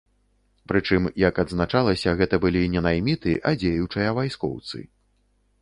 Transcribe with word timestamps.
Прычым, 0.71 1.03
як 1.23 1.41
адзначалася, 1.43 2.15
гэта 2.21 2.35
былі 2.45 2.63
не 2.77 2.81
найміты, 2.89 3.37
а 3.51 3.55
дзеючыя 3.65 4.09
вайскоўцы. 4.23 4.77